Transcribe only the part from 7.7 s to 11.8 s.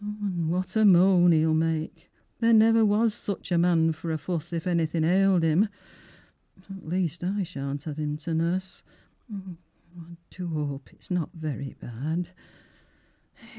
have him to nuss. I do hope it's not very